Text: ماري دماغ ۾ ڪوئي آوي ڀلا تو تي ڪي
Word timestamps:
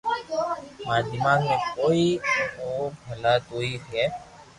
ماري 0.87 1.05
دماغ 1.11 1.41
۾ 1.53 1.55
ڪوئي 1.77 2.07
آوي 2.63 2.85
ڀلا 3.05 3.33
تو 3.47 3.55
تي 3.63 3.71
ڪي 3.89 4.05